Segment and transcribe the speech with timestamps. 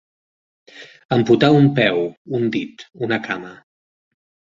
[1.17, 1.99] Amputar un peu,
[2.39, 3.53] un dit, una cama.